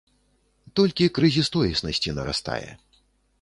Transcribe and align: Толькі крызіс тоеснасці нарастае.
Толькі 0.79 1.09
крызіс 1.17 1.51
тоеснасці 1.57 2.15
нарастае. 2.21 2.65